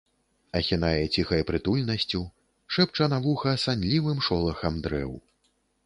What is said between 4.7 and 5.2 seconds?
дрэў.